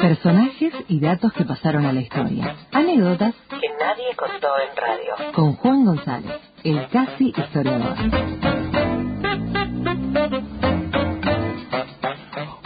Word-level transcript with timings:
Personajes 0.00 0.74
y 0.88 1.00
datos 1.00 1.32
que 1.32 1.44
pasaron 1.44 1.86
a 1.86 1.92
la 1.92 2.00
historia. 2.00 2.56
Anécdotas 2.72 3.34
que 3.48 3.68
nadie 3.80 4.14
contó 4.16 4.48
en 4.58 4.76
radio. 4.76 5.32
con 5.34 5.54
Juan 5.54 5.84
González, 5.84 6.32
el 6.62 6.88
casi 6.88 7.32
historiador. 7.36 7.96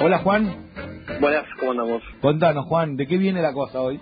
Hola 0.00 0.18
Juan, 0.18 0.68
Buenas, 1.20 1.44
¿cómo 1.60 1.70
andamos? 1.70 2.02
contanos 2.20 2.66
Juan, 2.66 2.96
¿de 2.96 3.06
qué 3.06 3.16
viene 3.16 3.40
la 3.40 3.52
cosa 3.52 3.80
hoy? 3.80 4.00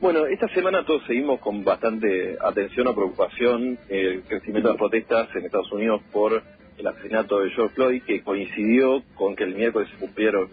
Bueno, 0.00 0.26
esta 0.26 0.48
semana 0.48 0.84
todos 0.86 1.02
seguimos 1.06 1.40
con 1.40 1.64
bastante 1.64 2.38
atención 2.40 2.86
o 2.86 2.94
preocupación 2.94 3.78
el 3.88 4.22
crecimiento 4.22 4.68
de 4.68 4.74
las 4.74 4.78
protestas 4.78 5.28
en 5.34 5.44
Estados 5.44 5.70
Unidos 5.72 6.00
por 6.12 6.42
el 6.78 6.86
asesinato 6.86 7.40
de 7.40 7.50
George 7.50 7.74
Floyd, 7.74 8.02
que 8.04 8.22
coincidió 8.22 9.02
con 9.16 9.34
que 9.36 9.44
el 9.44 9.54
miércoles 9.54 9.88
se 9.90 9.96
cumplieron 9.98 10.48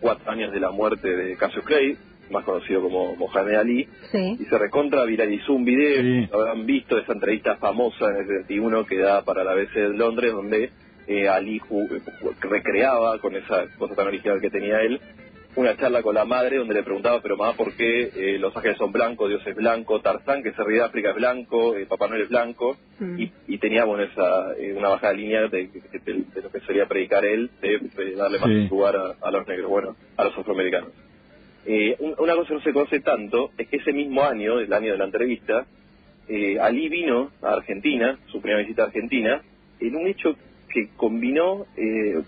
cuatro 0.00 0.30
años 0.30 0.52
de 0.52 0.60
la 0.60 0.70
muerte 0.70 1.08
de 1.16 1.36
Cassius 1.36 1.64
Clay, 1.64 1.96
más 2.30 2.44
conocido 2.44 2.82
como 2.82 3.14
Mohamed 3.16 3.54
Ali, 3.54 3.88
Sí. 4.10 4.36
y 4.40 4.44
se 4.46 4.58
recontra 4.58 5.04
viralizó 5.04 5.52
un 5.52 5.64
video, 5.64 6.02
Sí. 6.02 6.28
lo 6.32 6.40
habrán 6.40 6.66
visto, 6.66 6.98
esa 6.98 7.12
entrevista 7.12 7.56
famosa 7.56 8.10
en 8.10 8.16
el 8.16 8.26
71 8.26 8.84
que 8.84 8.98
da 8.98 9.22
para 9.22 9.44
la 9.44 9.54
BBC 9.54 9.74
de 9.80 9.88
Londres, 9.96 10.32
donde 10.32 10.70
eh, 11.08 11.28
Ali 11.28 11.60
recreaba 12.40 13.18
con 13.20 13.34
esa 13.36 13.66
cosa 13.78 13.94
tan 13.94 14.08
original 14.08 14.40
que 14.40 14.50
tenía 14.50 14.80
él, 14.82 15.00
una 15.56 15.76
charla 15.76 16.02
con 16.02 16.14
la 16.14 16.24
madre 16.24 16.58
donde 16.58 16.74
le 16.74 16.82
preguntaba, 16.82 17.20
pero 17.22 17.36
mamá, 17.36 17.54
¿por 17.56 17.74
qué 17.74 18.10
eh, 18.14 18.38
los 18.38 18.54
ángeles 18.56 18.76
son 18.78 18.92
blancos, 18.92 19.28
Dios 19.30 19.46
es 19.46 19.54
blanco, 19.56 20.00
Tarzán, 20.00 20.42
que 20.42 20.52
se 20.52 20.62
ríe 20.62 20.78
de 20.78 20.84
África 20.84 21.10
es 21.10 21.16
blanco, 21.16 21.76
eh, 21.76 21.86
Papá 21.86 22.08
Noel 22.08 22.22
es 22.22 22.28
blanco? 22.28 22.76
Mm. 22.98 23.18
Y, 23.20 23.32
y 23.48 23.58
tenía, 23.58 23.84
bueno, 23.84 24.04
esa, 24.04 24.52
eh, 24.58 24.74
una 24.76 24.90
bajada 24.90 25.14
línea 25.14 25.42
de, 25.48 25.48
de- 25.68 25.98
de- 26.04 26.24
de 26.34 26.42
lo 26.42 26.50
que 26.50 26.60
solía 26.60 26.86
predicar 26.86 27.24
él, 27.24 27.50
de, 27.62 27.78
de 27.78 28.14
darle 28.14 28.38
más 28.38 28.48
Sí. 28.50 28.68
lugar 28.68 28.96
a, 28.96 29.14
a 29.26 29.30
los 29.30 29.46
negros, 29.48 29.70
bueno, 29.70 29.96
a 30.16 30.24
los 30.24 30.36
afroamericanos. 30.36 30.90
Eh, 31.64 31.96
un- 32.00 32.14
una 32.18 32.34
cosa 32.34 32.48
que 32.48 32.54
no 32.54 32.60
se 32.60 32.72
conoce 32.72 33.00
tanto 33.00 33.50
es 33.58 33.66
que 33.68 33.78
ese 33.78 33.92
mismo 33.92 34.22
año, 34.24 34.60
el 34.60 34.72
año 34.72 34.92
de 34.92 34.98
la 34.98 35.04
entrevista, 35.06 35.66
eh, 36.28 36.58
Ali 36.60 36.88
vino 36.88 37.30
a 37.42 37.54
Argentina, 37.54 38.18
su 38.26 38.40
primera 38.40 38.60
visita 38.60 38.82
a 38.82 38.86
Argentina, 38.86 39.40
en 39.80 39.96
un 39.96 40.06
hecho 40.06 40.36
que 40.68 40.88
combinó 40.96 41.64
eh, 41.76 42.20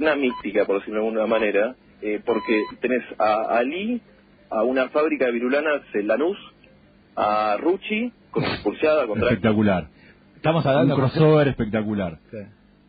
una 0.00 0.16
mística, 0.16 0.64
por 0.64 0.78
decirlo 0.80 1.00
de 1.00 1.06
alguna 1.06 1.26
manera, 1.26 1.76
eh, 2.02 2.20
porque 2.24 2.60
tenés 2.80 3.02
a 3.18 3.56
Ali, 3.56 4.00
a 4.50 4.62
una 4.64 4.88
fábrica 4.90 5.26
de 5.26 5.32
virulanas 5.32 5.82
en 5.94 6.06
Lanús, 6.08 6.36
a 7.16 7.56
Rucci, 7.58 8.12
con 8.30 8.44
expulsada 8.44 9.06
contra 9.06 9.28
Espectacular. 9.28 9.88
Estamos 10.36 10.64
hablando 10.66 10.94
de 10.96 11.00
un 11.02 11.08
crossover 11.08 11.48
espectacular. 11.48 12.18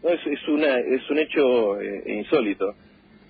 No, 0.03 0.09
es, 0.09 0.19
es, 0.27 0.47
una, 0.47 0.79
es 0.79 1.09
un 1.09 1.19
hecho 1.19 1.79
eh, 1.81 2.03
insólito. 2.19 2.71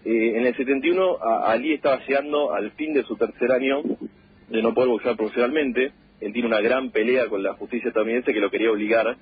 Eh, 0.06 0.38
en 0.38 0.46
el 0.46 0.56
71, 0.56 1.18
a- 1.22 1.52
Ali 1.52 1.74
estaba 1.74 2.00
llegando 2.06 2.54
al 2.54 2.72
fin 2.72 2.94
de 2.94 3.04
su 3.04 3.16
tercer 3.16 3.52
año 3.52 3.82
de 4.50 4.62
no 4.62 4.74
poder 4.74 4.90
boxear 4.90 5.16
profesionalmente. 5.18 5.92
Él 6.22 6.32
tiene 6.34 6.48
una 6.48 6.62
gran 6.62 6.90
pelea 6.92 7.28
con 7.28 7.44
la 7.44 7.54
justicia 7.54 7.90
estadounidense 7.90 8.34
que 8.34 8.40
lo 8.40 8.50
quería 8.50 8.72
obligar 8.72 9.16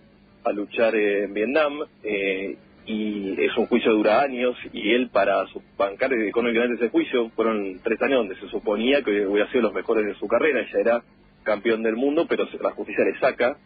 a 0.43 0.51
luchar 0.51 0.95
eh, 0.95 1.23
en 1.25 1.33
Vietnam. 1.33 1.79
eh, 2.03 2.57
y 2.85 3.35
es 3.43 3.55
un 3.57 3.67
juicio 3.67 3.91
que 3.91 3.97
dura 3.97 4.21
años. 4.21 4.55
Y 4.73 4.91
él, 4.91 5.09
para 5.09 5.45
su- 5.47 5.61
bancar 5.77 6.11
económicamente 6.13 6.75
ese 6.83 6.89
juicio, 6.91 7.29
fueron 7.31 7.79
tres 7.83 8.01
años 8.01 8.19
donde 8.19 8.35
se 8.35 8.47
suponía 8.47 9.01
que 9.03 9.25
hubiera 9.27 9.49
sido 9.51 9.63
los 9.63 9.73
mejores 9.73 10.05
de 10.05 10.15
su 10.15 10.27
carrera. 10.27 10.65
Ya 10.73 10.79
era 10.79 11.03
campeón 11.43 11.83
del 11.83 11.95
mundo, 11.95 12.25
pero 12.27 12.47
la 12.61 12.71
justicia 12.71 13.03
le 13.05 13.19
saca 13.19 13.57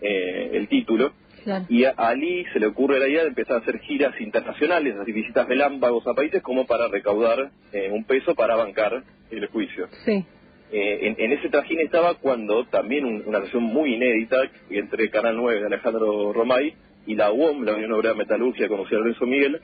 eh, 0.00 0.50
el 0.54 0.68
título. 0.68 1.12
Claro. 1.44 1.66
Y 1.68 1.84
a 1.84 1.90
Ali 1.90 2.44
se 2.52 2.58
le 2.58 2.66
ocurre 2.66 2.98
la 2.98 3.06
idea 3.08 3.22
de 3.22 3.28
empezar 3.28 3.56
a 3.56 3.60
hacer 3.60 3.78
giras 3.80 4.18
internacionales, 4.20 4.96
hacer 4.96 5.12
visitas 5.14 5.46
relámpagos 5.46 6.06
a 6.06 6.14
países 6.14 6.42
como 6.42 6.66
para 6.66 6.88
recaudar 6.88 7.50
eh, 7.72 7.90
un 7.92 8.04
peso 8.04 8.34
para 8.34 8.56
bancar 8.56 9.02
el 9.30 9.46
juicio. 9.48 9.88
Sí. 10.06 10.24
Eh, 10.72 10.98
en, 11.02 11.16
en 11.18 11.32
ese 11.38 11.50
trajín 11.50 11.80
estaba 11.80 12.14
cuando 12.14 12.64
también 12.64 13.04
un- 13.04 13.22
una 13.26 13.38
relación 13.40 13.62
muy 13.62 13.94
inédita 13.94 14.38
entre 14.70 15.10
Canal 15.10 15.36
9 15.36 15.60
de 15.60 15.66
Alejandro 15.66 16.32
Romay 16.32 16.74
y 17.06 17.14
la 17.14 17.32
UOM, 17.32 17.64
la 17.64 17.74
Unión 17.74 17.92
Obrera 17.92 18.12
de 18.14 18.18
Metalurgia, 18.18 18.68
conocida 18.68 18.98
Lorenzo 18.98 19.26
Miguel, 19.26 19.60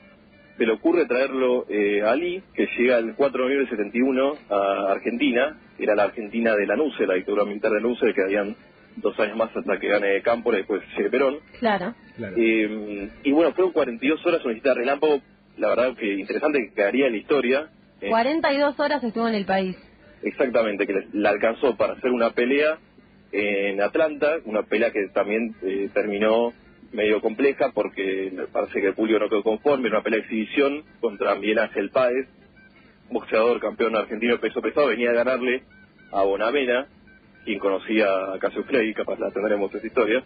se 0.57 0.65
le 0.65 0.73
ocurre 0.73 1.05
traerlo 1.05 1.65
eh, 1.69 2.01
a 2.03 2.11
Ali, 2.11 2.43
que 2.53 2.67
llega 2.77 2.97
el 2.99 3.15
4 3.15 3.37
de 3.37 3.43
noviembre 3.43 3.67
del 3.69 3.77
71 3.77 4.33
a 4.49 4.91
Argentina, 4.91 5.57
era 5.79 5.95
la 5.95 6.03
Argentina 6.03 6.55
de 6.55 6.67
la 6.67 6.75
NUCE, 6.75 7.07
la 7.07 7.15
dictadura 7.15 7.45
militar 7.45 7.71
de 7.71 7.81
NUCE, 7.81 8.13
que 8.13 8.21
habían 8.21 8.55
dos 8.97 9.17
años 9.19 9.37
más 9.37 9.55
hasta 9.55 9.79
que 9.79 9.87
gane 9.87 10.21
Cámpora 10.21 10.57
y 10.57 10.61
después 10.61 10.81
llegue 10.95 11.09
Perón. 11.09 11.37
Claro. 11.59 11.95
Eh, 12.37 13.09
y 13.23 13.31
bueno, 13.31 13.53
fueron 13.53 13.71
42 13.73 14.23
horas 14.25 14.43
una 14.43 14.53
visita 14.53 14.73
relámpago, 14.75 15.21
la 15.57 15.69
verdad 15.69 15.95
que 15.95 16.13
interesante, 16.13 16.59
que 16.67 16.73
quedaría 16.75 17.07
en 17.07 17.13
la 17.13 17.17
historia. 17.17 17.69
Eh, 18.01 18.09
42 18.09 18.79
horas 18.79 19.03
estuvo 19.03 19.27
en 19.27 19.35
el 19.35 19.45
país. 19.45 19.75
exactamente, 20.21 20.85
que 20.85 20.93
le- 20.93 21.07
la 21.13 21.29
alcanzó 21.29 21.75
para 21.77 21.93
hacer 21.93 22.11
una 22.11 22.31
pelea 22.31 22.77
en 23.31 23.81
Atlanta, 23.81 24.37
una 24.45 24.63
pelea 24.63 24.91
que 24.91 25.07
también 25.13 25.55
eh, 25.63 25.89
terminó 25.93 26.53
medio 26.93 27.21
compleja 27.21 27.71
porque 27.73 28.31
me 28.33 28.47
parece 28.47 28.81
que 28.81 28.87
el 28.87 28.93
público 28.93 29.19
no 29.19 29.29
quedó 29.29 29.43
conforme, 29.43 29.87
era 29.87 29.97
una 29.97 30.03
pelea 30.03 30.19
de 30.19 30.25
exhibición 30.25 30.83
contra 30.99 31.35
Miguel 31.35 31.59
Ángel 31.59 31.89
Páez, 31.89 32.27
boxeador 33.09 33.59
campeón 33.59 33.95
argentino 33.95 34.33
de 34.33 34.39
peso 34.39 34.61
pesado, 34.61 34.87
venía 34.87 35.11
a 35.11 35.13
ganarle 35.13 35.63
a 36.11 36.23
Bonavena, 36.23 36.87
quien 37.45 37.59
conocía 37.59 38.33
a 38.33 38.39
Cassius 38.39 38.65
Clay, 38.67 38.93
capaz 38.93 39.19
la 39.19 39.31
tendremos 39.31 39.73
esa 39.73 39.85
historia. 39.87 40.23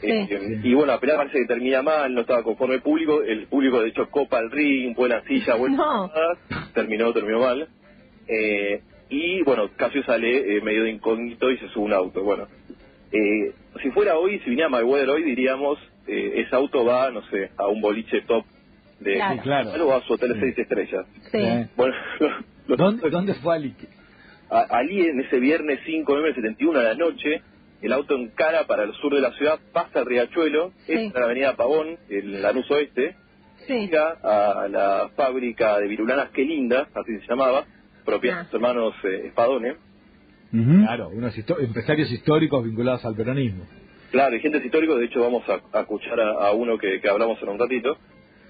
Sí. 0.00 0.08
Eh, 0.10 0.60
Y 0.64 0.72
bueno, 0.74 0.92
la 0.92 0.98
pelea 1.00 1.16
parece 1.16 1.40
que 1.40 1.44
termina 1.46 1.82
mal, 1.82 2.14
no 2.14 2.22
estaba 2.22 2.42
conforme 2.42 2.76
el 2.76 2.82
público, 2.82 3.22
el 3.22 3.46
público 3.48 3.82
de 3.82 3.88
hecho 3.90 4.08
copa 4.08 4.38
el 4.38 4.50
ring, 4.50 4.94
buena 4.94 5.22
silla, 5.24 5.56
buena 5.56 5.76
No. 5.76 6.10
terminó, 6.72 7.12
terminó 7.12 7.40
mal. 7.40 7.68
Eh, 8.26 8.80
y 9.10 9.42
bueno, 9.42 9.68
Casio 9.76 10.02
sale 10.04 10.56
eh, 10.56 10.60
medio 10.62 10.84
de 10.84 10.90
incógnito 10.92 11.50
y 11.50 11.58
se 11.58 11.68
sube 11.68 11.84
un 11.84 11.92
auto. 11.92 12.22
Bueno, 12.22 12.46
eh, 13.12 13.52
si 13.82 13.90
fuera 13.90 14.16
hoy, 14.18 14.38
si 14.40 14.50
viniera 14.50 14.68
Mayweather 14.68 15.10
hoy, 15.10 15.22
diríamos, 15.24 15.78
eh, 16.06 16.32
ese 16.46 16.54
auto 16.56 16.84
va, 16.84 17.10
no 17.10 17.22
sé, 17.22 17.50
a 17.56 17.66
un 17.68 17.80
boliche 17.80 18.22
top 18.22 18.44
de 19.00 19.14
Claro. 19.14 19.34
Sí, 19.34 19.40
claro. 19.40 19.86
o 19.88 19.92
a 19.94 20.02
su 20.02 20.12
hotel 20.14 20.32
Sí. 20.34 20.40
seis 20.40 20.58
estrellas. 20.58 21.06
Sí. 21.30 21.38
Eh. 21.38 21.68
Bueno, 21.76 21.94
los- 22.66 22.78
¿Dónde, 22.78 23.10
¿Dónde 23.10 23.34
fue 23.34 23.54
Ali? 23.54 23.74
a- 24.50 24.66
Ali 24.78 25.02
en 25.06 25.20
ese 25.20 25.38
viernes 25.38 25.80
5 25.86 26.12
de 26.12 26.18
noviembre 26.20 26.42
del 26.42 26.52
71 26.56 26.80
a 26.80 26.82
la 26.82 26.94
noche, 26.94 27.42
el 27.82 27.92
auto 27.92 28.14
encara 28.16 28.66
para 28.66 28.82
el 28.84 28.92
sur 28.94 29.14
de 29.14 29.20
la 29.20 29.32
ciudad, 29.32 29.58
pasa 29.72 30.00
el 30.00 30.06
riachuelo, 30.06 30.72
Sí. 30.86 30.92
entra 30.92 31.20
a 31.20 31.22
la 31.22 31.26
avenida 31.26 31.56
Pavón, 31.56 31.96
en 32.08 32.42
Lanús 32.42 32.70
Oeste, 32.70 33.16
Sí. 33.66 33.72
llega 33.74 34.16
a 34.22 34.68
la 34.68 35.10
fábrica 35.16 35.78
de 35.78 35.86
virulanas 35.88 36.30
Qué 36.30 36.42
Linda, 36.44 36.88
así 36.94 37.18
se 37.20 37.26
llamaba, 37.28 37.64
propiedad 38.04 38.36
de 38.36 38.40
Ah. 38.40 38.44
sus 38.46 38.54
hermanos 38.54 38.94
eh, 39.04 39.22
Espadone. 39.28 39.76
Claro, 40.50 41.10
unos 41.10 41.36
histo- 41.36 41.60
empresarios 41.60 42.10
históricos 42.10 42.64
vinculados 42.64 43.04
al 43.04 43.14
peronismo. 43.14 43.64
Claro, 44.10 44.34
y 44.34 44.40
gente 44.40 44.58
históricos, 44.58 44.98
de 44.98 45.04
hecho 45.06 45.20
vamos 45.20 45.44
a, 45.48 45.60
a 45.78 45.82
escuchar 45.82 46.18
a, 46.20 46.48
a 46.48 46.52
uno 46.52 46.76
que, 46.78 47.00
que 47.00 47.08
hablamos 47.08 47.40
en 47.42 47.48
un 47.50 47.58
ratito. 47.58 47.96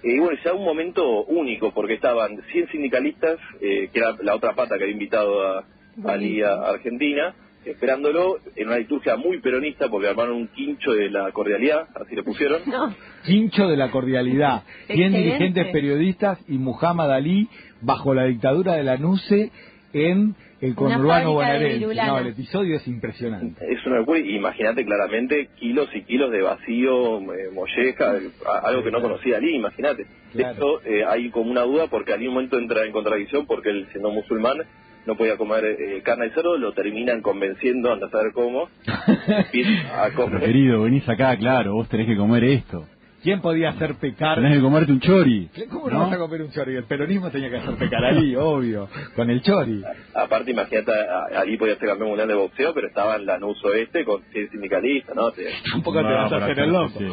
Eh, 0.02 0.14
Y 0.14 0.18
bueno, 0.18 0.38
ya 0.42 0.54
un 0.54 0.64
momento 0.64 1.24
único, 1.26 1.72
porque 1.74 1.94
estaban 1.94 2.40
100 2.50 2.68
sindicalistas, 2.68 3.38
eh, 3.60 3.90
que 3.92 3.98
era 3.98 4.16
la 4.22 4.34
otra 4.34 4.54
pata 4.54 4.76
que 4.78 4.84
había 4.84 4.94
invitado 4.94 5.46
a, 5.46 5.58
a 5.58 6.12
Ali 6.12 6.40
a 6.42 6.54
Argentina, 6.54 7.34
esperándolo 7.66 8.38
en 8.56 8.68
una 8.68 8.78
liturgia 8.78 9.16
muy 9.16 9.38
peronista, 9.40 9.90
porque 9.90 10.08
armaron 10.08 10.36
un 10.36 10.48
quincho 10.48 10.92
de 10.92 11.10
la 11.10 11.30
cordialidad, 11.32 11.88
así 11.94 12.16
le 12.16 12.22
pusieron. 12.22 12.62
No. 12.66 12.94
Quincho 13.26 13.68
de 13.68 13.76
la 13.76 13.90
cordialidad. 13.90 14.62
100 14.86 14.98
Excelente. 14.98 15.18
dirigentes 15.18 15.66
periodistas 15.68 16.38
y 16.48 16.56
Muhammad 16.56 17.12
Ali 17.12 17.48
bajo 17.82 18.14
la 18.14 18.24
dictadura 18.24 18.72
de 18.76 18.84
la 18.84 18.96
NUCE 18.96 19.50
en 19.92 20.34
el 20.60 20.74
conurbano 20.74 21.32
bonaerense. 21.32 21.86
No, 22.06 22.18
el 22.18 22.26
episodio 22.28 22.76
es 22.76 22.86
impresionante. 22.86 23.64
Es 23.68 23.84
una 23.86 24.00
imagínate 24.36 24.84
claramente 24.84 25.48
kilos 25.56 25.88
y 25.94 26.02
kilos 26.02 26.30
de 26.30 26.42
vacío, 26.42 27.18
eh, 27.32 27.50
molleja, 27.52 28.14
algo 28.62 28.84
que 28.84 28.90
no 28.90 29.00
conocía 29.00 29.38
Ali, 29.38 29.56
imagínate. 29.56 30.04
De 30.34 30.42
Claro. 30.42 30.54
hecho, 30.54 30.82
eh, 30.86 31.04
hay 31.04 31.30
como 31.30 31.50
una 31.50 31.62
duda 31.62 31.86
porque 31.88 32.12
Ali 32.12 32.28
un 32.28 32.34
momento 32.34 32.58
entra 32.58 32.84
en 32.84 32.92
contradicción 32.92 33.46
porque 33.46 33.70
él, 33.70 33.86
siendo 33.92 34.10
musulmán, 34.10 34.58
no 35.06 35.16
podía 35.16 35.36
comer 35.38 35.64
eh, 35.64 36.02
carne 36.04 36.26
de 36.26 36.34
cerdo, 36.34 36.58
lo 36.58 36.72
terminan 36.72 37.22
convenciendo, 37.22 37.90
anda 37.90 38.06
a 38.06 38.10
saber 38.10 38.32
cómo, 38.32 38.68
empieza 39.26 40.04
a 40.04 40.08
Pero 40.10 40.14
comer. 40.24 40.40
querido, 40.40 40.82
venís 40.82 41.08
acá, 41.08 41.36
claro, 41.36 41.72
vos 41.74 41.88
tenés 41.88 42.06
que 42.06 42.16
comer 42.16 42.44
esto. 42.44 42.86
¿Quién 43.22 43.40
podía 43.42 43.70
hacer 43.70 43.96
pecar? 43.96 44.36
Tenés 44.36 44.56
que 44.56 44.62
comerte 44.62 44.92
un 44.92 45.00
chori. 45.00 45.50
¿Cómo 45.70 45.90
no, 45.90 45.98
vas 46.00 46.12
a 46.12 46.18
comer 46.18 46.42
un 46.42 46.50
chori? 46.50 46.74
El 46.76 46.84
peronismo 46.84 47.30
tenía 47.30 47.50
que 47.50 47.56
hacer 47.58 47.74
pecar 47.76 48.04
a 48.04 48.08
Ali, 48.08 48.34
obvio, 48.38 48.88
con 49.14 49.28
el 49.28 49.42
chori. 49.42 49.82
Aparte, 50.14 50.50
imagínate, 50.52 50.90
a- 50.92 51.40
Ali 51.40 51.56
podía 51.58 51.76
ser 51.76 51.88
campeón 51.88 52.08
mundial 52.10 52.28
de 52.28 52.34
boxeo, 52.34 52.72
pero 52.72 52.86
estaba 52.88 53.16
en 53.16 53.26
Lanús 53.26 53.62
Oeste 53.64 54.04
con 54.04 54.22
100 54.32 54.50
sindicalistas, 54.50 55.14
¿no? 55.14 55.30
Te- 55.32 55.50
Tampoco 55.70 55.98
te 55.98 56.04
No, 56.04 56.08
vas 56.14 56.32
a 56.32 56.36
hacer 56.36 56.50
acá, 56.52 56.64
el 56.64 56.70
loco. 56.70 56.98
sí. 56.98 57.06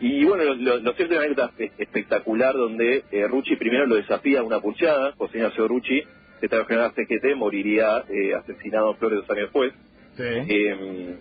Y 0.00 0.24
bueno, 0.24 0.44
lo, 0.44 0.54
lo, 0.54 0.76
lo 0.78 0.92
cierto 0.92 1.14
es 1.14 1.18
una 1.18 1.26
anécdota 1.26 1.50
espe- 1.58 1.72
espectacular 1.76 2.54
donde 2.54 3.02
eh, 3.10 3.26
Rucci 3.26 3.56
primero 3.56 3.84
lo 3.86 3.96
desafía 3.96 4.38
a 4.40 4.42
una 4.44 4.60
pulseada, 4.60 5.12
José 5.18 5.38
Ignacio 5.38 5.66
Rucci, 5.66 6.02
secretario 6.34 6.66
general 6.66 6.92
de 6.94 7.04
CGT, 7.04 7.34
moriría 7.36 8.04
eh, 8.08 8.32
asesinado 8.36 8.94
flores 8.94 9.18
dos 9.20 9.30
años 9.30 9.42
después. 9.46 9.72
Sí. 10.16 10.22
Eh, 10.22 11.16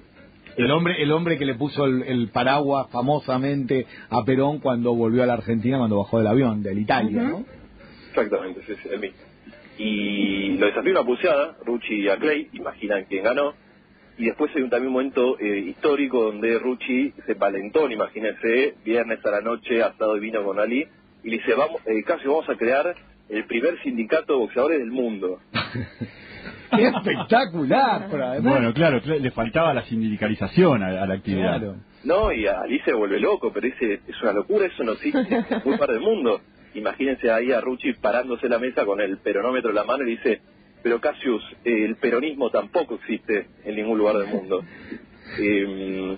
El 0.58 0.72
hombre, 0.72 1.02
el 1.02 1.12
hombre 1.12 1.38
que 1.38 1.46
le 1.46 1.54
puso 1.54 1.86
el, 1.86 2.02
el 2.04 2.30
paraguas 2.30 2.88
famosamente 2.90 3.86
a 4.10 4.26
Perón 4.26 4.60
cuando 4.60 4.96
volvió 4.96 5.24
a 5.24 5.28
la 5.28 5.34
Argentina, 5.34 5.78
cuando 5.78 6.00
bajó 6.00 6.18
del 6.18 6.28
avión, 6.28 6.64
del 6.64 6.80
Italia, 6.80 7.22
¿no? 7.22 7.46
Exactamente, 8.10 8.62
sí, 8.66 8.74
sí, 8.82 8.90
el 8.92 9.00
mismo. 9.00 9.18
Y 9.78 10.58
lo 10.58 10.66
desafió 10.66 10.92
una 10.92 11.04
pulseada, 11.04 11.58
Rucci 11.64 12.10
a 12.10 12.18
Clay, 12.18 12.50
imaginan 12.54 13.06
quién 13.06 13.24
ganó. 13.24 13.54
Y 14.18 14.26
después 14.26 14.52
hay 14.56 14.64
un 14.64 14.72
también 14.72 14.92
momento 14.92 15.40
eh, 15.40 15.60
histórico 15.60 16.24
donde 16.24 16.58
Rucci 16.58 17.14
se 17.28 17.36
palentó, 17.36 17.90
imagínense, 17.90 18.74
viernes 18.84 19.24
a 19.24 19.30
la 19.30 19.42
noche, 19.42 19.84
asado 19.84 20.18
y 20.18 20.20
vino 20.20 20.44
con 20.44 20.60
Ali, 20.60 20.88
y 21.24 21.30
le 21.30 21.38
dice, 21.38 21.54
vamos, 21.54 21.82
eh, 21.86 22.02
casi 22.04 22.28
vamos 22.28 22.50
a 22.50 22.56
crear 22.56 22.96
el 23.30 23.46
primer 23.46 23.80
sindicato 23.84 24.34
de 24.34 24.40
boxeadores 24.40 24.80
del 24.80 24.92
mundo. 24.92 25.40
¡Qué 26.76 26.88
espectacular! 26.88 28.08
pero 28.12 28.26
además- 28.26 28.54
Bueno, 28.54 28.74
claro, 28.74 29.02
cl- 29.02 29.20
le 29.20 29.32
faltaba 29.32 29.74
la 29.74 29.84
sindicalización 29.84 30.84
a, 30.84 31.04
a 31.04 31.08
la 31.08 31.14
actividad. 31.16 31.60
Claro. 31.60 31.76
No, 32.04 32.32
y 32.32 32.46
a 32.48 32.62
Ali 32.62 32.80
se 32.82 32.94
vuelve 32.94 33.20
loco, 33.20 33.52
pero 33.54 33.66
dice, 33.68 34.02
es 34.08 34.22
una 34.22 34.34
locura, 34.34 34.66
eso 34.68 34.84
no 34.84 34.94
existe 34.94 35.20
en 35.20 35.46
ningún 35.50 35.62
lugar 35.74 35.90
del 35.90 36.00
mundo. 36.02 36.42
Imagínense 36.76 37.32
ahí 37.32 37.52
a 37.52 37.60
Rucci 37.62 37.94
parándose 37.94 38.48
la 38.48 38.60
mesa 38.60 38.86
con 38.86 39.02
el 39.02 39.18
peronómetro 39.18 39.70
en 39.72 39.76
la 39.76 39.84
mano 39.84 40.04
y 40.04 40.12
dice, 40.12 40.42
pero 40.84 41.02
Cassius, 41.02 41.44
eh, 41.66 41.86
el 41.86 41.96
peronismo 41.96 42.50
tampoco 42.52 42.96
existe 42.96 43.48
en 43.66 43.76
ningún 43.76 43.98
lugar 43.98 44.18
del 44.18 44.28
mundo. 44.28 44.64
Eh, 45.40 46.16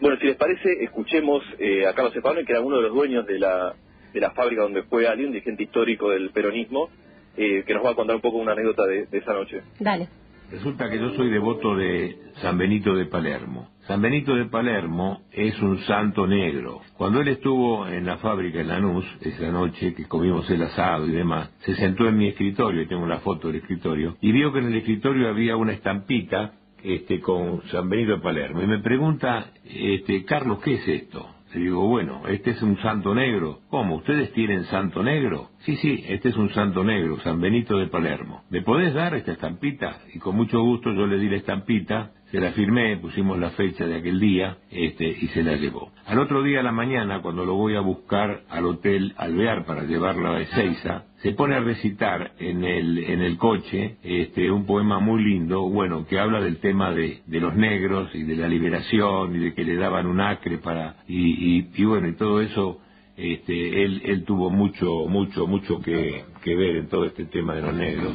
bueno, 0.00 0.16
si 0.20 0.26
les 0.26 0.36
parece, 0.36 0.84
escuchemos 0.84 1.42
eh, 1.58 1.86
a 1.88 1.92
Carlos 1.92 2.14
Espadone, 2.14 2.44
que 2.44 2.52
era 2.52 2.60
uno 2.60 2.76
de 2.76 2.82
los 2.84 2.94
dueños 2.94 3.26
de 3.26 3.38
la, 3.40 3.74
de 4.12 4.20
la 4.20 4.30
fábrica 4.30 4.62
donde 4.62 4.84
fue 4.84 5.08
Ali, 5.08 5.24
un 5.24 5.32
dirigente 5.32 5.64
histórico 5.64 6.10
del 6.10 6.30
peronismo, 6.30 6.88
eh, 7.36 7.64
que 7.66 7.74
nos 7.74 7.84
va 7.84 7.90
a 7.90 7.94
contar 7.94 8.16
un 8.16 8.22
poco 8.22 8.38
una 8.38 8.52
anécdota 8.52 8.86
de, 8.86 9.06
de 9.06 9.18
esa 9.18 9.32
noche. 9.32 9.62
Dale. 9.78 10.08
Resulta 10.50 10.90
que 10.90 10.98
yo 10.98 11.10
soy 11.14 11.30
devoto 11.30 11.74
de 11.74 12.16
San 12.42 12.58
Benito 12.58 12.94
de 12.94 13.06
Palermo. 13.06 13.70
San 13.86 14.00
Benito 14.00 14.34
de 14.34 14.44
Palermo 14.46 15.22
es 15.32 15.60
un 15.60 15.78
santo 15.80 16.26
negro. 16.26 16.80
Cuando 16.96 17.20
él 17.20 17.28
estuvo 17.28 17.86
en 17.88 18.06
la 18.06 18.18
fábrica 18.18 18.60
en 18.60 18.68
Lanús, 18.68 19.04
esa 19.20 19.50
noche 19.50 19.94
que 19.94 20.06
comimos 20.06 20.48
el 20.50 20.62
asado 20.62 21.06
y 21.06 21.12
demás, 21.12 21.50
se 21.60 21.74
sentó 21.74 22.06
en 22.06 22.16
mi 22.16 22.28
escritorio, 22.28 22.82
y 22.82 22.86
tengo 22.86 23.06
la 23.06 23.20
foto 23.20 23.48
del 23.48 23.56
escritorio, 23.56 24.16
y 24.20 24.32
vio 24.32 24.52
que 24.52 24.60
en 24.60 24.66
el 24.66 24.76
escritorio 24.76 25.28
había 25.28 25.56
una 25.56 25.72
estampita 25.72 26.52
este, 26.82 27.20
con 27.20 27.62
San 27.68 27.88
Benito 27.88 28.12
de 28.12 28.22
Palermo. 28.22 28.62
Y 28.62 28.66
me 28.66 28.78
pregunta, 28.78 29.52
este, 29.64 30.24
Carlos, 30.24 30.60
¿qué 30.62 30.74
es 30.74 30.88
esto? 30.88 31.28
Le 31.54 31.60
digo, 31.60 31.86
bueno, 31.86 32.22
este 32.26 32.50
es 32.50 32.62
un 32.62 32.76
santo 32.78 33.14
negro. 33.14 33.60
¿Cómo? 33.70 33.96
¿Ustedes 33.96 34.32
tienen 34.32 34.64
santo 34.64 35.04
negro? 35.04 35.50
Sí, 35.60 35.76
sí, 35.76 36.04
este 36.08 36.30
es 36.30 36.36
un 36.36 36.50
santo 36.52 36.82
negro, 36.82 37.20
San 37.20 37.40
Benito 37.40 37.78
de 37.78 37.86
Palermo. 37.86 38.42
¿Me 38.50 38.62
podés 38.62 38.92
dar 38.92 39.14
esta 39.14 39.32
estampita? 39.32 40.00
Y 40.12 40.18
con 40.18 40.34
mucho 40.34 40.60
gusto 40.60 40.92
yo 40.92 41.06
le 41.06 41.16
di 41.16 41.28
la 41.28 41.36
estampita, 41.36 42.10
se 42.34 42.40
la 42.40 42.50
firmé, 42.50 42.96
pusimos 42.96 43.38
la 43.38 43.50
fecha 43.50 43.86
de 43.86 43.94
aquel 43.94 44.18
día, 44.18 44.56
este, 44.68 45.06
y 45.06 45.28
se 45.28 45.44
la 45.44 45.54
llevó. 45.54 45.92
Al 46.04 46.18
otro 46.18 46.42
día 46.42 46.58
a 46.58 46.62
la 46.64 46.72
mañana, 46.72 47.22
cuando 47.22 47.44
lo 47.44 47.54
voy 47.54 47.76
a 47.76 47.80
buscar 47.80 48.42
al 48.50 48.66
hotel 48.66 49.14
Alvear 49.16 49.64
para 49.64 49.84
llevarlo 49.84 50.32
a 50.32 50.40
Ezeiza, 50.40 51.04
se 51.22 51.30
pone 51.30 51.54
a 51.54 51.60
recitar 51.60 52.32
en 52.40 52.64
el, 52.64 52.98
en 52.98 53.20
el 53.20 53.36
coche 53.36 53.98
este, 54.02 54.50
un 54.50 54.66
poema 54.66 54.98
muy 54.98 55.22
lindo, 55.22 55.68
bueno, 55.68 56.08
que 56.08 56.18
habla 56.18 56.40
del 56.40 56.56
tema 56.58 56.90
de, 56.90 57.20
de 57.24 57.38
los 57.40 57.54
negros 57.54 58.12
y 58.16 58.24
de 58.24 58.34
la 58.34 58.48
liberación 58.48 59.36
y 59.36 59.38
de 59.38 59.54
que 59.54 59.62
le 59.62 59.76
daban 59.76 60.08
un 60.08 60.20
acre 60.20 60.58
para, 60.58 60.96
y, 61.06 61.58
y, 61.58 61.68
y 61.72 61.84
bueno, 61.84 62.08
y 62.08 62.16
todo 62.16 62.40
eso, 62.40 62.80
este, 63.16 63.84
él, 63.84 64.02
él 64.06 64.24
tuvo 64.24 64.50
mucho, 64.50 65.06
mucho, 65.06 65.46
mucho 65.46 65.80
que, 65.80 66.24
que 66.42 66.56
ver 66.56 66.78
en 66.78 66.88
todo 66.88 67.04
este 67.04 67.26
tema 67.26 67.54
de 67.54 67.62
los 67.62 67.74
negros. 67.74 68.12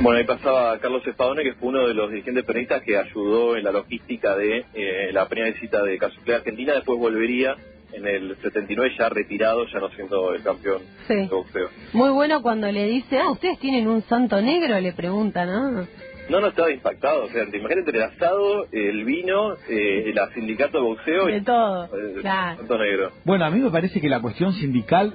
Bueno, 0.00 0.18
ahí 0.18 0.24
pasaba 0.24 0.78
Carlos 0.78 1.06
Espadone, 1.06 1.42
que 1.42 1.54
fue 1.54 1.68
uno 1.68 1.86
de 1.88 1.94
los 1.94 2.10
dirigentes 2.10 2.44
peronistas 2.44 2.82
que 2.82 2.96
ayudó 2.98 3.56
en 3.56 3.64
la 3.64 3.72
logística 3.72 4.36
de 4.36 4.64
eh, 4.74 5.10
la 5.12 5.26
primera 5.26 5.52
visita 5.52 5.82
de 5.82 5.96
Casuclé 5.98 6.34
a 6.34 6.36
Argentina. 6.38 6.74
Después 6.74 6.98
volvería 6.98 7.56
en 7.92 8.06
el 8.06 8.36
79, 8.42 8.94
ya 8.98 9.08
retirado, 9.08 9.66
ya 9.66 9.78
no 9.78 9.88
siendo 9.90 10.34
el 10.34 10.42
campeón 10.42 10.82
Sí. 11.08 11.14
de 11.14 11.26
boxeo. 11.28 11.70
Muy 11.94 12.10
bueno 12.10 12.42
cuando 12.42 12.70
le 12.70 12.84
dice, 12.86 13.18
ah, 13.18 13.30
¿ustedes 13.30 13.58
tienen 13.58 13.88
un 13.88 14.02
santo 14.02 14.40
negro? 14.42 14.78
Le 14.78 14.92
pregunta, 14.92 15.46
¿no? 15.46 15.86
No, 16.28 16.40
no 16.40 16.48
estaba 16.48 16.70
impactado. 16.72 17.24
O 17.24 17.28
sea, 17.28 17.46
te 17.50 17.58
imagínate 17.58 17.90
el 17.92 18.02
asado, 18.02 18.66
el 18.72 19.04
vino, 19.04 19.54
eh, 19.68 20.04
el 20.10 20.18
sindicato 20.34 20.78
de 20.78 20.84
boxeo 20.84 21.26
De 21.26 21.36
y 21.36 21.40
todo, 21.42 21.88
claro. 22.20 22.56
Santo 22.58 22.78
Negro. 22.78 23.12
Bueno, 23.24 23.44
a 23.44 23.50
mí 23.50 23.60
me 23.60 23.70
parece 23.70 24.00
que 24.00 24.08
la 24.08 24.20
cuestión 24.20 24.52
sindical 24.54 25.14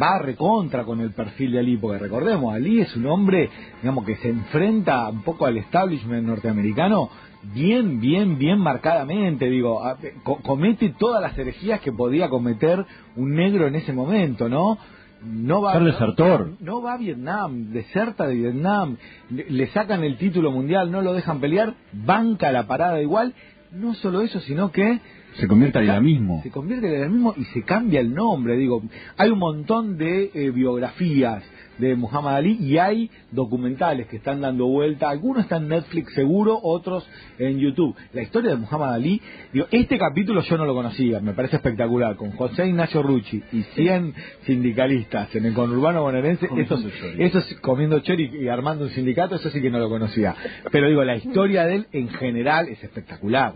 va 0.00 0.18
recontra 0.18 0.84
con 0.84 1.00
el 1.00 1.12
perfil 1.12 1.52
de 1.52 1.58
Ali, 1.58 1.76
porque 1.76 1.98
recordemos, 1.98 2.54
Ali 2.54 2.80
es 2.80 2.96
un 2.96 3.06
hombre, 3.06 3.50
digamos, 3.82 4.04
que 4.06 4.16
se 4.16 4.30
enfrenta 4.30 5.08
un 5.10 5.22
poco 5.22 5.44
al 5.46 5.56
establishment 5.58 6.26
norteamericano 6.26 7.10
bien, 7.54 8.00
bien, 8.00 8.38
bien 8.38 8.58
marcadamente, 8.58 9.48
digo, 9.50 9.84
a- 9.84 9.98
co- 10.24 10.40
comete 10.42 10.94
todas 10.98 11.22
las 11.22 11.36
herejías 11.38 11.80
que 11.80 11.92
podía 11.92 12.28
cometer 12.28 12.84
un 13.14 13.34
negro 13.34 13.66
en 13.68 13.74
ese 13.76 13.92
momento, 13.92 14.48
¿no? 14.48 14.78
No 15.22 15.62
va, 15.62 15.72
Ser 15.72 15.84
desertor. 15.84 16.50
no 16.60 16.82
va 16.82 16.94
a 16.94 16.98
Vietnam, 16.98 17.72
deserta 17.72 18.26
de 18.26 18.34
Vietnam, 18.34 18.96
le, 19.30 19.46
le 19.50 19.66
sacan 19.68 20.04
el 20.04 20.18
título 20.18 20.50
mundial, 20.52 20.90
no 20.90 21.00
lo 21.02 21.12
dejan 21.14 21.40
pelear, 21.40 21.74
banca 21.92 22.52
la 22.52 22.66
parada 22.66 23.00
igual, 23.00 23.34
no 23.72 23.94
solo 23.94 24.20
eso, 24.20 24.40
sino 24.40 24.70
que 24.70 25.00
Se 25.34 25.48
convierte 25.48 25.78
en 25.80 25.90
el 25.90 26.02
mismo. 26.02 26.40
se 26.42 26.50
convierte 26.50 26.94
en 26.94 27.02
el 27.02 27.10
mismo 27.10 27.34
y 27.36 27.44
se 27.46 27.62
cambia 27.62 28.00
el 28.00 28.14
nombre. 28.14 28.56
Digo, 28.56 28.82
hay 29.16 29.30
un 29.30 29.38
montón 29.38 29.96
de 29.98 30.30
eh, 30.34 30.50
biografías 30.50 31.42
de 31.78 31.94
Muhammad 31.94 32.36
Ali 32.36 32.56
y 32.60 32.78
hay 32.78 33.10
documentales 33.30 34.06
que 34.06 34.16
están 34.16 34.40
dando 34.40 34.66
vuelta. 34.66 35.10
Algunos 35.10 35.44
están 35.44 35.64
en 35.64 35.68
Netflix 35.70 36.14
seguro, 36.14 36.58
otros 36.62 37.08
en 37.38 37.58
YouTube. 37.58 37.94
La 38.12 38.22
historia 38.22 38.50
de 38.50 38.56
Muhammad 38.56 38.94
Ali, 38.94 39.20
digo, 39.52 39.66
este 39.70 39.98
capítulo 39.98 40.42
yo 40.42 40.56
no 40.56 40.64
lo 40.64 40.74
conocía, 40.74 41.20
me 41.20 41.32
parece 41.32 41.56
espectacular, 41.56 42.16
con 42.16 42.32
José 42.32 42.66
Ignacio 42.66 43.02
Rucci 43.02 43.42
y 43.52 43.62
100 43.62 44.14
sindicalistas 44.42 45.34
en 45.34 45.46
el 45.46 45.54
conurbano 45.54 46.02
bonaerense, 46.02 46.48
esos, 46.56 46.84
esos 47.18 47.54
comiendo 47.60 48.00
chori 48.00 48.30
y 48.40 48.48
armando 48.48 48.84
un 48.84 48.90
sindicato, 48.90 49.36
eso 49.36 49.50
sí 49.50 49.60
que 49.60 49.70
no 49.70 49.78
lo 49.78 49.88
conocía. 49.88 50.34
Pero 50.70 50.88
digo, 50.88 51.04
la 51.04 51.16
historia 51.16 51.66
de 51.66 51.76
él 51.76 51.86
en 51.92 52.08
general 52.08 52.68
es 52.68 52.82
espectacular. 52.82 53.54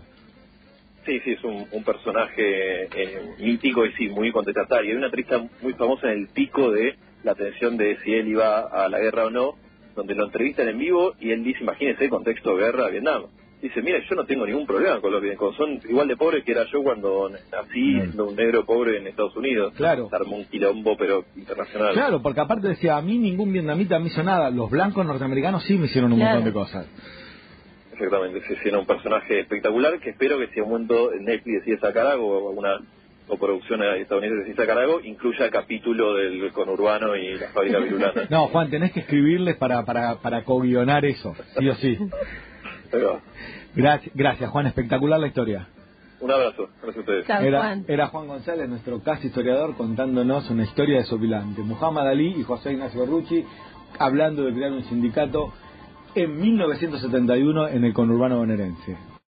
Sí, 1.05 1.19
sí, 1.23 1.31
es 1.31 1.43
un, 1.43 1.65
un 1.71 1.83
personaje 1.83 2.83
eh, 2.83 3.21
mítico 3.39 3.85
y 3.85 3.93
sí, 3.93 4.09
muy 4.09 4.31
contestatario. 4.31 4.91
Hay 4.91 4.97
una 4.97 5.07
entrevista 5.07 5.43
muy 5.61 5.73
famosa 5.73 6.11
en 6.11 6.19
el 6.19 6.27
pico 6.27 6.71
de 6.71 6.95
la 7.23 7.31
atención 7.33 7.77
de 7.77 7.97
si 8.03 8.13
él 8.13 8.27
iba 8.27 8.59
a 8.61 8.87
la 8.89 8.99
guerra 8.99 9.25
o 9.25 9.29
no, 9.29 9.55
donde 9.95 10.15
lo 10.15 10.25
entrevistan 10.25 10.67
en 10.69 10.77
vivo 10.77 11.13
y 11.19 11.31
él 11.31 11.43
dice, 11.43 11.59
imagínese, 11.61 12.09
contexto 12.09 12.55
de 12.55 12.63
guerra, 12.63 12.89
Vietnam. 12.89 13.23
Dice, 13.61 13.79
mira, 13.83 13.99
yo 14.09 14.15
no 14.15 14.25
tengo 14.25 14.43
ningún 14.47 14.65
problema 14.65 14.99
con 15.01 15.11
los 15.11 15.21
vietnamitas, 15.21 15.55
son 15.55 15.79
igual 15.87 16.07
de 16.07 16.17
pobres 16.17 16.43
que 16.43 16.51
era 16.51 16.65
yo 16.71 16.81
cuando 16.81 17.29
nací, 17.29 17.93
siendo 17.93 18.29
un 18.29 18.35
negro 18.35 18.65
pobre 18.65 18.97
en 18.97 19.05
Estados 19.05 19.35
Unidos. 19.35 19.73
Claro. 19.75 20.09
Se 20.09 20.15
armó 20.15 20.37
un 20.37 20.45
quilombo, 20.45 20.97
pero 20.97 21.25
internacional. 21.35 21.93
Claro, 21.93 22.21
porque 22.23 22.39
aparte 22.39 22.69
decía, 22.69 22.97
a 22.97 23.01
mí 23.03 23.19
ningún 23.19 23.53
vietnamita 23.53 23.99
me 23.99 24.07
hizo 24.07 24.23
nada, 24.23 24.49
los 24.49 24.71
blancos 24.71 25.05
norteamericanos 25.05 25.63
sí 25.65 25.77
me 25.77 25.85
hicieron 25.85 26.11
un 26.11 26.17
Claro. 26.19 26.35
montón 26.39 26.49
de 26.51 26.53
cosas. 26.53 26.87
Exactamente, 27.93 28.41
sí, 28.47 28.55
era 28.65 28.79
un 28.79 28.87
personaje 28.87 29.41
espectacular 29.41 29.99
que 29.99 30.09
espero 30.09 30.39
que 30.39 30.47
si 30.47 30.59
un 30.59 30.69
momento 30.69 31.11
Netflix 31.19 31.59
decide 31.59 31.77
sacar 31.79 32.07
algo 32.07 32.45
o 32.45 32.49
alguna 32.49 32.79
coproducción 33.27 33.81
estadounidense 33.83 34.43
decide 34.45 34.55
sacar 34.65 34.77
algo, 34.79 34.99
incluya 35.01 35.45
el 35.45 35.51
capítulo 35.51 36.15
del 36.15 36.51
conurbano 36.51 37.15
y 37.15 37.37
la 37.37 37.47
fábrica 37.49 37.79
virulana. 37.79 38.23
No, 38.29 38.47
Juan, 38.47 38.69
tenés 38.69 38.91
que 38.91 39.01
escribirles 39.01 39.55
para, 39.55 39.83
para, 39.85 40.15
para 40.15 40.43
co-guionar 40.43 41.05
eso, 41.05 41.33
sí 41.57 41.69
o 41.69 41.75
sí. 41.75 41.97
Gracias, 43.75 44.13
gracias, 44.15 44.49
Juan, 44.49 44.67
espectacular 44.67 45.19
la 45.19 45.27
historia. 45.27 45.67
Un 46.19 46.29
abrazo, 46.29 46.69
gracias 46.83 46.97
a 46.97 46.99
ustedes. 46.99 47.25
Chao, 47.25 47.41
Era, 47.41 47.59
Juan. 47.59 47.85
era 47.87 48.07
Juan 48.07 48.27
González, 48.27 48.69
nuestro 48.69 49.01
casi 49.01 49.27
historiador, 49.27 49.75
contándonos 49.75 50.49
una 50.51 50.63
historia 50.63 50.97
desopilante. 50.99 51.61
Muhammad 51.61 52.09
Ali 52.09 52.35
y 52.37 52.43
José 52.43 52.73
Ignacio 52.73 53.05
Rucci 53.05 53.43
hablando 53.97 54.43
de 54.43 54.53
crear 54.53 54.71
un 54.71 54.83
sindicato 54.83 55.51
en 56.13 56.37
1971 56.39 57.69
en 57.69 57.85
el 57.85 57.93
conurbano 57.93 58.37
bonaerense. 58.37 58.97